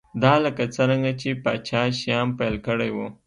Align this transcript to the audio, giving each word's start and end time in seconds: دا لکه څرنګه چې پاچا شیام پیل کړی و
دا 0.23 0.33
لکه 0.45 0.63
څرنګه 0.75 1.11
چې 1.21 1.29
پاچا 1.43 1.81
شیام 1.99 2.29
پیل 2.39 2.55
کړی 2.67 2.89
و 2.93 2.97